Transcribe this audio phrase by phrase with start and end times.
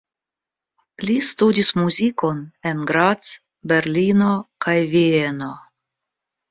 [1.09, 3.31] Li studis muzikon en Graz,
[3.75, 4.35] Berlino
[4.67, 5.57] kaj Vieno.